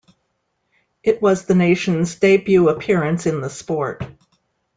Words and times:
It 1.03 1.21
was 1.21 1.45
the 1.45 1.53
nation's 1.53 2.15
debut 2.15 2.69
appearance 2.69 3.27
in 3.27 3.39
the 3.41 3.51
sport. 3.51 4.01